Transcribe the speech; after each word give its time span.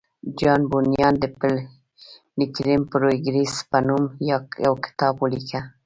جان 0.39 0.61
بونیان 0.69 1.13
د 1.19 1.25
پیلګریم 1.39 2.81
پروګریس 2.91 3.53
په 3.69 3.77
نوم 3.87 4.03
یو 4.65 4.75
کتاب 4.85 5.15
ولیکه 5.19 5.59